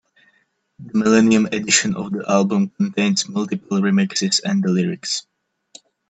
[0.79, 5.27] The millennium edition of the album contains multiple remixes and the lyrics.